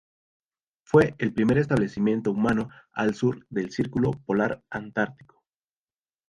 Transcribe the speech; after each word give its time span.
Fue 0.83 1.13
el 1.19 1.31
primer 1.31 1.59
establecimiento 1.59 2.31
humano 2.31 2.69
al 2.91 3.13
sur 3.13 3.45
del 3.51 3.69
Círculo 3.69 4.09
Polar 4.25 4.63
Antártico. 4.71 5.43